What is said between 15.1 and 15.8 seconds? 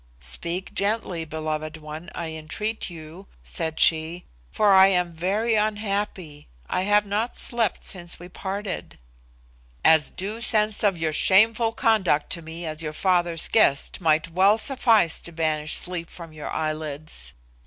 to banish